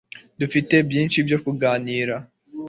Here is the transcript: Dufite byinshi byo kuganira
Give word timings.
Dufite 0.39 0.75
byinshi 0.89 1.17
byo 1.27 1.37
kuganira 1.43 2.15